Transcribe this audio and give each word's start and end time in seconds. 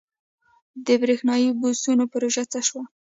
د 0.85 0.87
بریښنايي 1.01 1.49
بسونو 1.59 2.03
پروژه 2.11 2.43
څه 2.51 2.59
شوه؟ 2.67 2.83